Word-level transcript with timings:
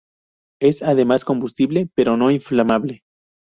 Es 0.59 0.81
además 0.81 1.23
combustible 1.23 1.87
pero 1.93 2.17
no 2.17 2.31
inflamable. 2.31 3.03